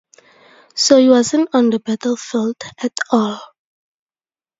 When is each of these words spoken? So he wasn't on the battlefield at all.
So 0.73 0.97
he 0.97 1.09
wasn't 1.09 1.49
on 1.53 1.69
the 1.69 1.79
battlefield 1.79 2.55
at 2.79 2.97
all. 3.11 3.39